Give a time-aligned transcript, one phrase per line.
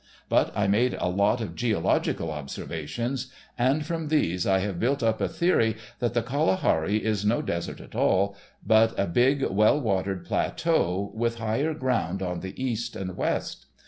[0.29, 5.21] But I made a lot of geological observations, and from these I have built up
[5.21, 8.35] a theory that the Kalahari is no desert at all,
[8.65, 13.67] but a big, well watered plateau, with higher ground on the east and west.